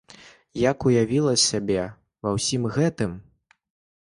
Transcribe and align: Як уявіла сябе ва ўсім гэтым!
Як 0.61 0.85
уявіла 0.91 1.33
сябе 1.49 1.83
ва 2.25 2.35
ўсім 2.37 2.63
гэтым! 2.79 3.15